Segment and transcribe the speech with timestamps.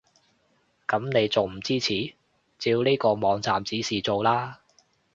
[0.87, 2.15] 噉你仲唔支持？
[2.57, 4.59] 照呢個網指示做啦